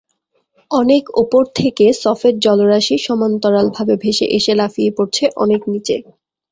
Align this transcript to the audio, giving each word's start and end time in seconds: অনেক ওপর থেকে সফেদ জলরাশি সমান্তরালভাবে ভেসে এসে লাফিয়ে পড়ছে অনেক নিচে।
অনেক 0.71 1.03
ওপর 1.15 1.43
থেকে 1.55 1.85
সফেদ 2.03 2.35
জলরাশি 2.39 2.95
সমান্তরালভাবে 2.99 3.93
ভেসে 4.03 4.25
এসে 4.37 4.53
লাফিয়ে 4.55 4.91
পড়ছে 4.97 5.23
অনেক 5.35 5.61
নিচে। 5.71 5.95